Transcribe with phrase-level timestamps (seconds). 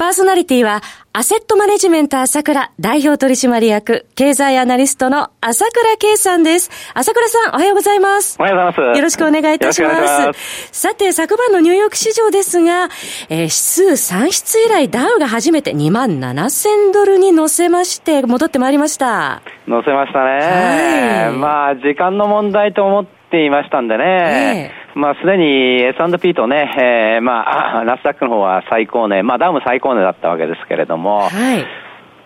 [0.00, 0.80] パーソナリティは
[1.12, 6.70] アセットマネジメント朝倉代表取締役経済アナリストの朝倉慶さんです。
[6.94, 8.38] 朝倉さんおはようございます。
[8.40, 8.98] おはようございます。
[8.98, 10.00] よろしくお願いいたします。
[10.28, 12.88] ますさて、昨晩のニューヨーク市場ですが、
[13.28, 19.42] えー、指数算出以来ダウが初めて2万7000ドルに乗せまして、戻ってまいりました。
[19.68, 21.28] 乗せましたね。
[21.28, 24.72] はい、まあ、時間の問題と思っていましたんでね。
[24.72, 31.30] えーまあ、すでに S&P とね、えー、まあ、 ナスダックの方は最高値、まあ、ダウも最高値だったわけですけれども、はい。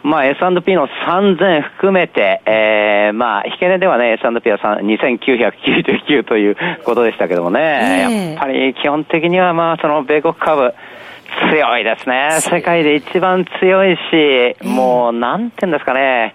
[0.03, 10.75] まあ、S&P の3000含めて、えー、まあ、引け値ではね、S&P は2999ということでしたけどもね、えー、やっぱり基本的にはまあ、その米国株、
[11.51, 12.29] 強いですね。
[12.41, 16.35] 世界で一番強いし、もう、なんていうんですかね、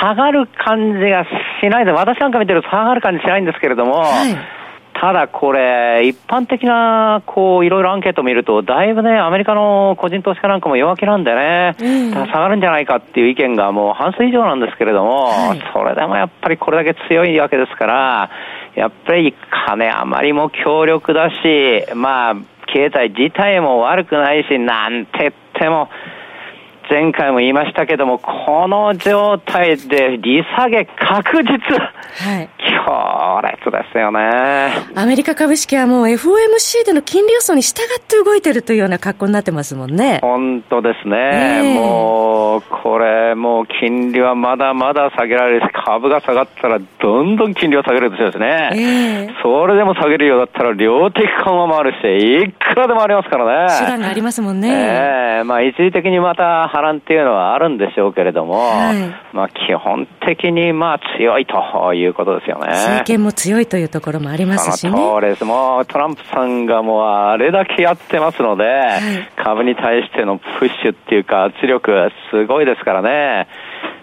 [0.00, 1.24] 下がる感じが
[1.60, 4.58] しないで、私なんか見てると下がる感じしないんですけれども、はい
[5.00, 18.30] ただこれ、一般的な、こう、いろいろアンケートを見ると、だいぶね、アメリカの個人投資家なんかも弱気なんでね、うん、下がるんじゃないかっていう意見がもう半数以上なんですけれども、はい、それでもやっぱりこれだけ強いわけですから、
[18.74, 19.34] やっぱり
[19.68, 25.90] 金余りも強力だし、まあ、経済自体も悪くないし、なんて言っても、
[26.90, 31.58] 前回も言いましたけども、この状態で利下げ確実。
[31.76, 32.48] はい。
[32.88, 34.20] 強烈ですよね。
[34.94, 40.20] アメリカ株式はもう FOMC での金利予想に従って動いてるというような格好になってますもんね。
[40.22, 41.74] 本当ですね。
[41.74, 48.70] えー、もう、これ、もう金利はまだまだ下げられるし、株が下がったらどんどん金利を下げるんですね。
[48.72, 53.78] えー、それでも下げるようだったら量的緩和もあるし、いくらでもありますからね。
[53.78, 55.27] 手段がありますもんね。
[55.44, 62.68] まあ一時的にまた波乱っていうのはあるんでしょうけれども、はい、まあ基本的にまあ強いということですよね。
[62.68, 64.92] 政権も強いというところもありますしね。
[64.92, 65.44] そうです。
[65.44, 69.00] もうトランプさんがもうあれだけやってますので、はい、
[69.36, 73.48] 株に対してのプッシュっていうか圧力すごいですからね。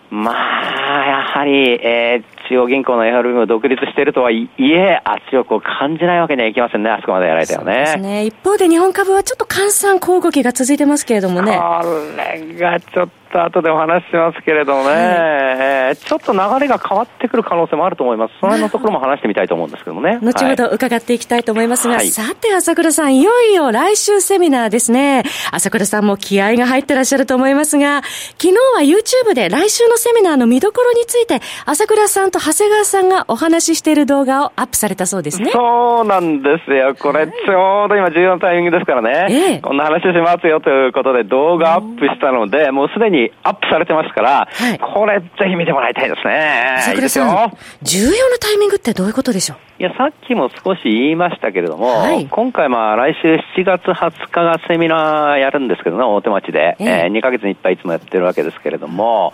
[0.10, 7.96] まあ、やはり、えー、中央銀行の FRB も独立しているとはいえ、圧力を感じないわけにはいきませんね、あそこまでやられたよね。
[7.98, 8.26] ね。
[8.26, 11.58] 一方で日本株はちょっと換算小動きが続いてますけれどもね。
[11.58, 11.84] こ
[12.18, 18.34] れがちょっと後でお話ししますけれどもね、はい、ちょっと流れが変わってくる可能性もあると思います。
[18.40, 20.20] その辺のところも話してみたいと思うんですけどもね。
[20.22, 25.24] 後ほど伺っていきたいと思いますが、はい、さて朝倉さん、いよいよ来週セミナーですね。
[25.52, 28.02] 朝倉さんも気合が入ってらっしゃると思いますが、
[28.38, 35.52] 昨日は YouTube で来週のセミナーの見どころについて、朝倉さんと長谷川さんがお話ししている動画をアップされたそうですね。
[35.52, 36.96] そうなんですよ。
[36.96, 39.28] これちょうど今重要なタイミングですからね。
[39.30, 46.78] ええ、こんな話しますよということで動画アップしたので、もうすでにアップされてますから、はい、これぜひ見てもらいたいですね。
[46.82, 47.52] 桜さん、
[47.84, 49.58] 重要なタイミングってどういうことでしょう？
[49.82, 56.78] いや、さっきも少し言いましたけれども、はい、今回まあ来週7月20日がセミナーやるんですけどね、大手町で。
[56.80, 57.08] ええ。
[57.08, 59.34] ー、2ヶ月にいっぱいいつもやってるわけですけれども、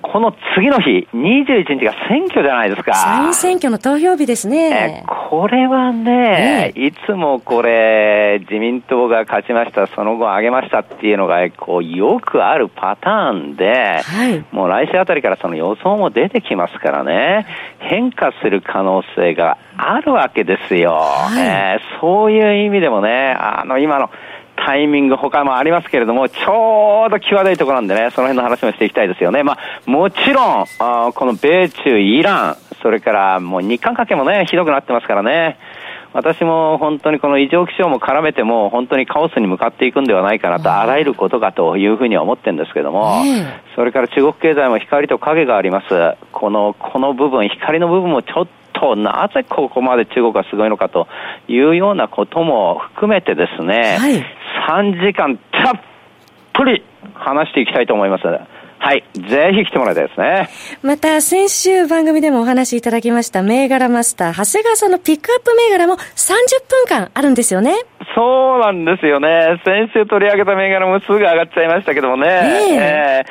[0.00, 2.94] この次の日、21日が選挙じゃないですか。
[2.94, 5.04] 参院選挙の投票日ですね。
[5.28, 17.46] これはね、いつもこれ、自民党が勝ちました、その後上げましたっていうのが、こう、よくあるパターンで、はい、もう来週あたりからその予想も出てきますからね、
[17.80, 20.92] 変化する可能性があるわけですよ。
[20.92, 24.10] はい、えー、そういう意味でもね、あの、今の、
[24.66, 29.42] タイミング他もありますけれども、ちょうど際どいところなんでね、その辺の話もしていきたいですよね。
[29.42, 35.58] まあ、もちろん、あこの米中、イラン、それからもう日韓関係もね、ひどくなってますからね。
[36.14, 43.22] 私も本当にこの異常気象も絡めても本当にカオスに向かっていくんではないかなと、あらゆることかというふうには思ってるんですけども、
[43.76, 46.16] それから中国経済も光と影があります。
[46.32, 51.08] この、この部分、光の部分もちょっとなぜここまで中国がすごいのかと
[51.48, 54.24] いうようなことも含めてですね、はい、
[54.68, 55.80] 3時間たっ
[56.52, 56.84] ぷり
[57.14, 58.24] 話していきたいと思います。
[58.80, 59.02] はい。
[59.14, 60.48] ぜひ来てもらいたいですね。
[60.82, 65.98] また、先週番組でもお話しいただきました銘柄マスター、長谷川さんのピックアップ銘柄も30
[66.68, 67.74] 分間あるんですよね。
[68.14, 69.60] そうなんですよね。
[69.64, 72.26] 先週取り上げた銘柄もすぐ上がっちゃいましたけどもね。
[72.26, 73.24] えー、え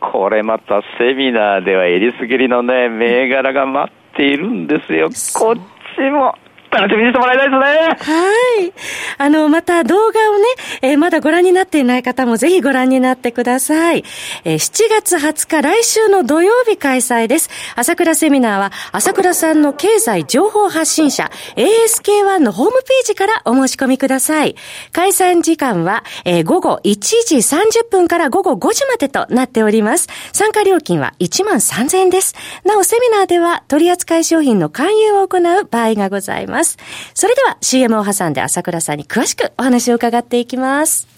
[0.00, 5.08] ー、これまたセミナーではえりすぐりのね、銘柄が待っているんですよ。
[5.34, 5.54] こっ
[5.96, 6.34] ちも
[6.70, 8.14] 楽しみにしてもらいたいですね。
[8.14, 8.72] はい。
[9.18, 10.44] あの、また動画をね、
[10.82, 14.04] えー、まだご覧になっていない方もぜひご覧になってください。
[14.44, 17.50] えー、7月20日来週の土曜日開催です。
[17.74, 24.54] 朝倉セミナーは、朝倉さんの経済情報発信者、ASK1 のホームページからお申し込みください。
[24.92, 26.96] 開催時間は、えー、午後1
[27.26, 30.08] 時30分から午後5時までとなっております。
[30.32, 32.36] 参加料金は1万3000円です。
[32.64, 36.59] なお、セミナーでは取扱い商品の勧誘を行う場合がございます。
[36.60, 36.76] ます。
[37.14, 41.08] それでは CM を挟んで朝倉さんに詳しくお話を伺っていきます。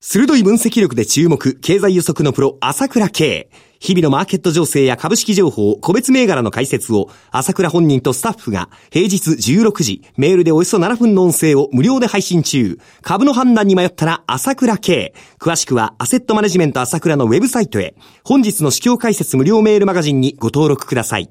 [0.00, 3.48] 鋭い分析力で注目、経済予測のプロ、朝倉慶。
[3.80, 12.78] 日々のマーケット情勢や株式情報、個別銘柄の解説を、朝倉本人とスタッフが、平日16時、メールでおよそ7分の音声を無料で配信中。
[13.02, 15.12] 株の判断に迷ったら、朝倉慶。
[15.40, 17.96] 詳しくは、アセットマネジメント朝倉のウェブサイトへ。
[18.22, 21.30] 本日の市況解説無料メールマガジンにご登録ください。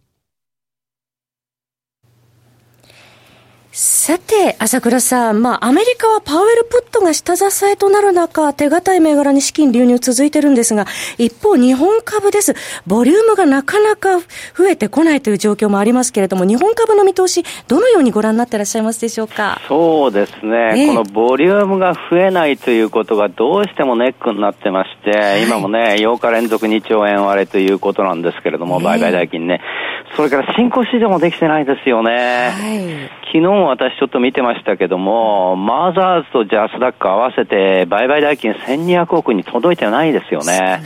[3.73, 10.85] さて、朝倉さん、まあ、アメリカはパウエルプットが下支えとなる中、手堅い銘柄に資金流入続いてるんですが、
[11.17, 12.53] 一方、日本株です。
[12.85, 14.19] ボリュームがなかなか
[14.57, 19.61] 増えてこないという状況もありますけれども、日本株の見通し、どのようにご覧になっていらっしゃいますでしょうか？
[19.69, 29.61] そうですね、えー、このボリュームが増えないということがどうしてもネックになってまして、はい、今もね、8日連続2兆円割れということなんですけれども、売買代金ね。
[30.15, 32.51] それから新興市場もできてないですよね。
[32.51, 40.59] はい昨日も私ちょっと見てましたけども、マザーズとジャスダック合わせて売買代金1200億に届いてないですよね。
[40.59, 40.81] ね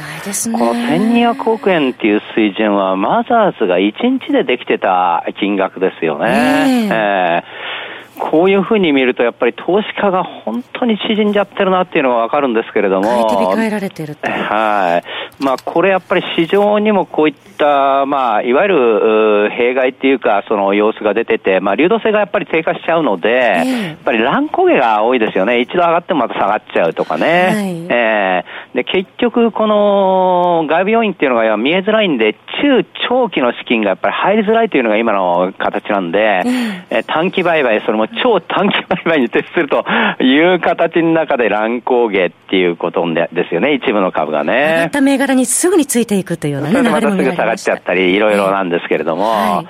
[0.54, 6.88] この1200億円っていう水準は、マザーズが1日でできてた金額ですよね。
[6.88, 7.86] えー、えー
[8.18, 13.06] こういうふうに見ると、やっぱり投資家が本当に縮んじゃってるなっていうのがわかるんですけれども。
[13.66, 15.44] えられてるはい。
[15.44, 25.59] まあ、これやっぱり市場にもこういった、まあ、いわゆる、弊害っていうか、その様子が出てて、まあ、流動性がやっぱり低下しちゃうので、えー、やっぱり乱高下が多いですよね。
[25.62, 27.25] 一度上がってもまた下がっちゃうとかね。
[27.25, 36.41] はい、えー、で、結局、この外部要因っていうのが見えづらいんで、中長期の資金がやっぱり入りづらいというのが今の形なんで、
[36.89, 39.85] えー、短期売買、それも超短期売買に徹すると
[40.21, 44.53] いう形の中で乱高下っていうことですよね、一部の株がね。
[44.53, 49.63] 上がった銘柄にすぐについていくというようなね、それまたすぐ下がっちゃったり、いろいろなんですけれども、は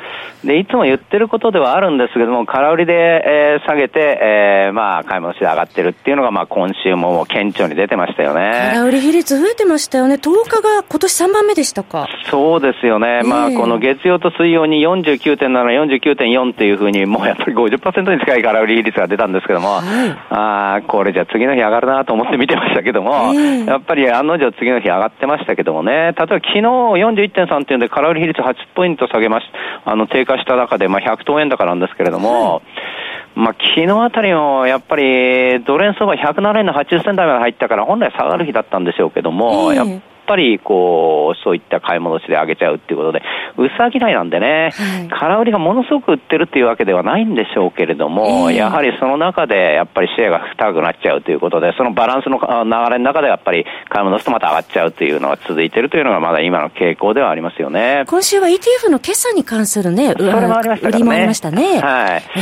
[0.44, 8.72] い、で、いつも言ってることではあるんですけども、空売りで、えー、下げて、えー、まあ、買い戻しで上がってるっていうのが、まあ、今週ももう顕著に出てましたよね。
[8.74, 10.16] 空売り比率増えてましたよね。
[10.16, 12.08] 10日が今年3番目でしたか。
[12.30, 13.22] そうですよね。
[13.24, 29.48] まあ、この月曜と水曜に49.7、49.4っていうふうに、もうやっぱり50%に近い空売り比率が出たんですけども、はい、あこれじゃ次の日上がるなと思って見てましたけども、やっぱり案の定次の日上がってましたけどもね、例えば昨日41.3っていうんで空売り比率8ポイント下げまし、
[29.84, 32.64] あの低下した中で、まあ、100等円高なんですけれども、はい
[33.36, 39.88] まあ、昨日あたりもやっぱりドル円相場107円の80銭台まで入ったから本来下がる日だったんでしょうけども、やっ
[40.26, 43.22] ぱりこう、そういった買い戻しで上げちゃうっていうことで、
[43.58, 52.46] 薄商いなんでね、はい、空売りがものすごく売ってるっていうわけではないんでしょうけれども、えー、やはりその中でやっぱりシェアが高くなっちゃうということで、そのバランスの流
[52.92, 58.04] れの中でやっぱり買い戻すとまた上がっちゃうというのが続いているというのがまだ今の傾向ではありますよね。
[58.08, 60.96] 今週は ETF の決算に関するね、それもありましたね。
[60.96, 61.80] 売りもありましたね。
[61.80, 62.24] はい。
[62.36, 62.40] え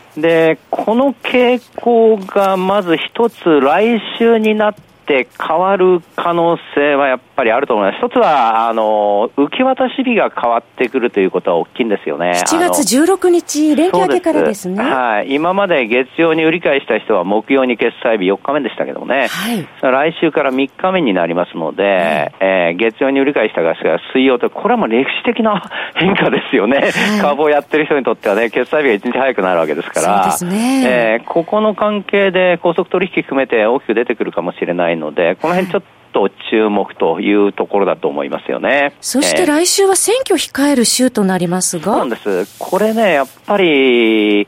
[0.00, 7.98] ーで、この傾向がまず一つ来週になってって変わる可能性はやっぱりあると思います。
[7.98, 12.42] 一つは、あの、受け渡し日が変わってくるということは大きいんですよね。
[12.46, 14.82] 7月16日、連休明けからですね。
[14.82, 15.34] はい。
[15.34, 19.28] 今まで月曜に売り買いした人は木曜に決済日4日目でしたけどもね。
[19.28, 19.66] はい。
[19.80, 23.74] 来週から3日目になりますので、はい、えー、月曜に売り買いしたが
[24.12, 25.62] 水曜と、これはもう歴史的な
[25.94, 26.78] 変化ですよね。
[26.78, 30.30] はい、株をやってる人にとってはね、決済日が1日早くなるわけですから。
[30.32, 30.84] そうですね。
[30.86, 35.82] えー、ここの関係で高速取引含めて大きく出てくるかもしれないので、この辺ちょっ
[36.12, 38.94] と注目というところだと思いますよね。
[39.00, 42.58] そして来週は選挙控える週となりますが、そうなんです。
[42.58, 44.46] これね、やっぱり、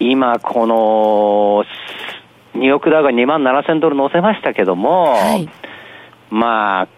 [0.00, 1.64] 今この、
[2.54, 5.48] ニューヨークダウが2万7000ドル乗せましたけども、はい、
[6.30, 6.88] まあ、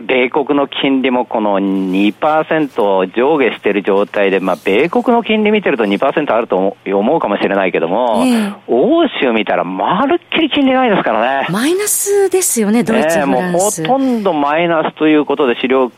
[0.00, 11.48] 米国の金利もこの2%上下している状態で、まあ、米国の金利見てると2%あると思うかもしれないけども、えー、欧州見たらまるっきり金利ないですからね。
[11.50, 15.90] マイナスですよね、ドイツ、ね、もうほとんどマイナスということで、 主要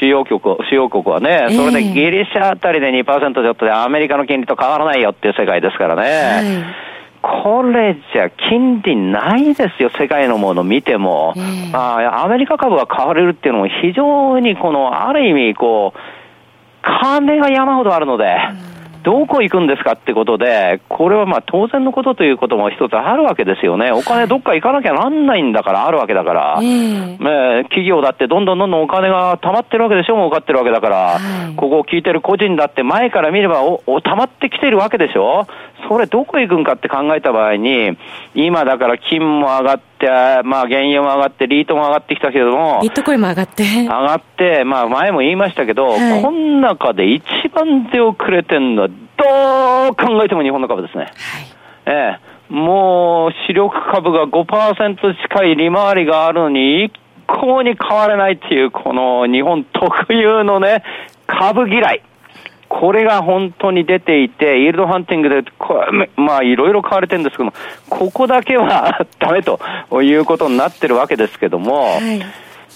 [0.00, 6.02] 主要国主要国はね、それでギリシャあたりで2%ちょっとでアメリカの金利と変わらないよっていう世界ですからね。
[6.02, 6.87] はい
[7.22, 11.34] これじゃ金利ないですよ、世界のもの見ても。
[11.36, 15.98] えー、あアメリカ株が買われるっていうのも非常にこの、ある意味こう、
[16.82, 18.24] 金が山ほどあるので、
[18.72, 23.90] うんどこ行くんですかってことで、これはまあ当然のことということも一つあるわけですよね。
[23.90, 27.18] お金どっか行かなきゃなんないんだから、あるわけだから、ね、
[27.64, 31.18] 企業だってどんどんどんどんお金が溜まってるわけでしょ、儲かってるわけだから、は
[31.50, 35.46] い、ここを聞いてる個人だって前から見ればおお溜まってきてるわけでしょ。
[35.88, 37.96] それどこ行くんかって考えた場合に、
[38.34, 40.06] 今だから金も上がって、
[40.44, 43.62] まあ原油も上がって、リートも上がってきたけれども、ビットコインも上がって。
[43.62, 48.94] 上がって、まあ前も言いましたけど、はい、この中で一番手遅れてんのは、ど
[49.92, 51.04] う考えても日本の株ですね。
[51.04, 51.12] はい、
[51.86, 52.18] え
[52.50, 52.52] え。
[52.52, 56.92] もう、主力株が5%近い利回りがあるのに、一
[57.26, 60.82] 向に変われないっていう、この日本特有のね、
[61.26, 62.02] 株嫌い。
[62.68, 65.42] これが本当に出ていて、イールドハンティングで、
[66.16, 67.52] まあいろいろ買われてるんですけども、
[67.88, 69.58] ここだけはダメと
[70.02, 72.20] いうことになってるわけですけども、はい、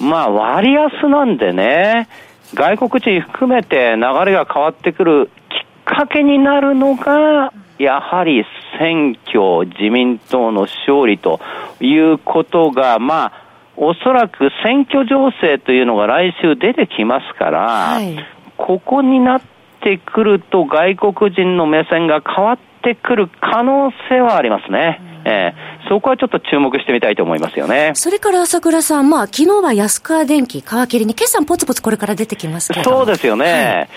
[0.03, 2.09] まあ割安なんでね、
[2.55, 8.45] 外国人含めて流れが変わってくるきっかけになるのが、やはり
[8.79, 11.41] 選挙、自民党の勝利と
[11.81, 13.33] いうことが、まあ、
[13.77, 18.17] おそらく選挙情勢というのが来週出てきますから、はい、
[18.57, 19.52] ここになって
[19.99, 25.01] くると外国人の目線が変わってくる可能性はありますね。
[25.25, 27.93] うん、えーそこはちょっと注目してみたいと思いますよね。
[27.95, 33.89] それから朝倉さん、まあ、昨日は安川電機、皮切りに、決算ポツポツこれから出てきますけどそうですよね。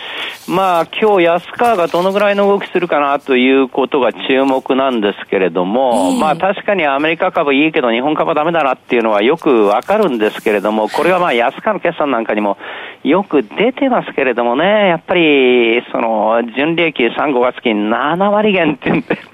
[0.48, 12.58] はい、まあ、今日安川がどのぐらいの動きするかなということが注目なんですけれども、えー、まあ、確かにアメリカ株いいけど日本株はダメだなっていうのはよくわかるんですけれども、これはまあ、安川の決算なんかにも
[13.06, 18.90] よく出てますけれどもね、やっぱり、その、純利益3、5月期7割減って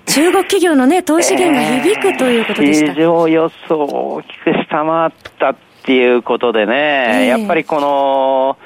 [0.06, 2.94] 中国企業のね、投資減が響くということでした。
[2.94, 8.58] 市場予想を大きく下回ったっていうことでね、やっぱりこの、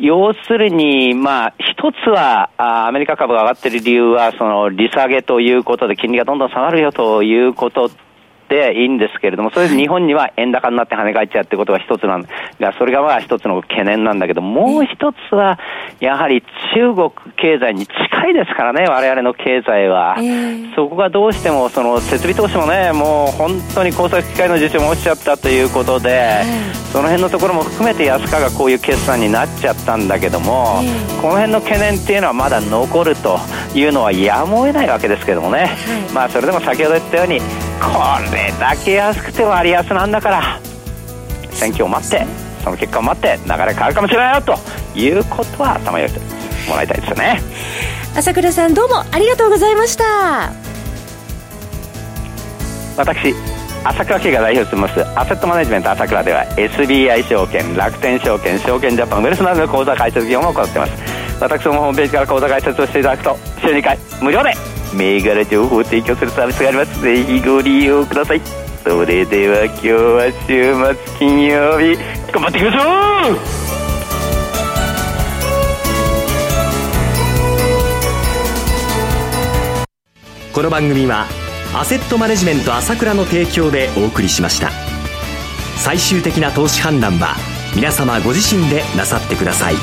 [0.00, 7.90] 要するに、まあ、一つは、アメリカ株が上がっている理由は、その、利下げということで、金利がどんどん下がるよということ
[8.52, 12.26] ていいんですけれども、それで日本には円高になって跳ね返っちゃうってことが一つなん
[12.60, 15.58] が、それがまあ一つの懸念なんだけど、もう一つは、
[16.00, 16.42] やはり
[16.74, 20.16] 中国経済に近いですからね、我々の経済は。
[20.76, 26.42] そこがどうしても、その設備投資もね、もう本当に工作機械の受注も落ちちゃったということで、
[26.92, 30.82] その辺のところも含めて安川がこういう決算になっちゃったんだけども、
[31.22, 33.38] この辺の懸念っていうのはまだ残ると
[33.74, 35.70] いうのはやむを得ないわけですけどもね、
[36.12, 37.40] まあそれでも先ほど言ったように、
[37.82, 40.60] これだけ安くて割安なんだから。
[41.52, 42.26] 選挙を待って
[42.64, 44.58] その結果を待って流れ変わるかもしれないよと
[44.98, 46.20] いうことは頭に入れて
[46.68, 47.40] もらいたいですよね。
[48.16, 50.52] 朝倉さんどうもありがとうございました。
[52.96, 53.34] 私
[53.84, 60.92] 朝倉慶が代表してますアセットマネジメント朝倉では SBI 証券楽天証券証券ジャパンウェルスなどの口座開設業務を行っています。
[61.40, 64.54] 私どもホームページから口座開設をしていただくと週2回無料で
[64.94, 67.00] 銘柄情報を提供するサービスがあります。
[67.02, 68.40] ぜひご利用ください。
[68.84, 71.96] それでは今日は週末金曜日。
[72.32, 72.80] 頑張っていきましょ
[73.32, 73.38] う！
[80.52, 81.26] この番組は
[81.74, 84.70] アセットマネジメント朝倉の提供でお送りしました。
[85.78, 87.36] 最終的な投資判断は
[87.74, 89.74] 皆様ご自身でなさってください。